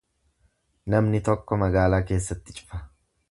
[0.93, 2.81] Namni tokko magaalaa keessatti cufa.